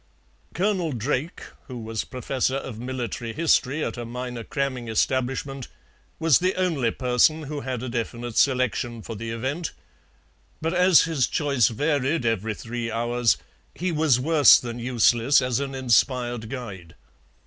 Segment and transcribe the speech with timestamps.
[0.55, 5.67] Colonel Drake, who was professor of military history at a minor cramming establishment,
[6.17, 9.73] was the only person who had a definite selection for the event,
[10.59, 13.37] but as his choice varied every three hours
[13.75, 16.95] he was worse than useless as an inspired guide.